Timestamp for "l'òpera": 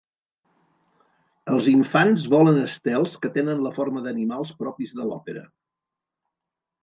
5.11-5.45